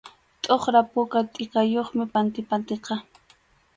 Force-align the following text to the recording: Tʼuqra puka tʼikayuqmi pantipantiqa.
Tʼuqra 0.43 0.79
puka 0.91 1.19
tʼikayuqmi 1.33 2.03
pantipantiqa. 2.13 2.93